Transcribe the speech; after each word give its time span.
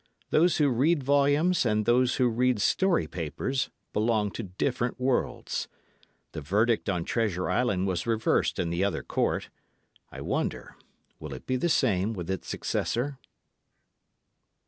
Those 0.31 0.57
who 0.57 0.67
read 0.69 1.03
volumes 1.03 1.63
and 1.63 1.85
those 1.85 2.15
who 2.15 2.27
read 2.27 2.59
story 2.59 3.05
papers 3.05 3.69
belong 3.93 4.31
to 4.31 4.41
different 4.41 4.99
worlds. 4.99 5.67
The 6.31 6.41
verdict 6.41 6.89
on 6.89 7.05
Treasure 7.05 7.47
Island 7.51 7.85
was 7.85 8.07
reversed 8.07 8.57
in 8.57 8.71
the 8.71 8.83
other 8.83 9.03
court; 9.03 9.51
I 10.11 10.21
wonder, 10.21 10.75
will 11.19 11.35
it 11.35 11.45
be 11.45 11.55
the 11.55 11.69
same 11.69 12.13
with 12.13 12.31
its 12.31 12.47
successor? 12.47 13.19